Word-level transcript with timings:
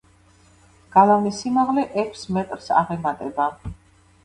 გალავნის 0.95 1.43
სიმაღლე 1.43 1.85
ექვს 2.05 2.25
მეტრს 2.39 2.73
აღემატება. 2.81 3.49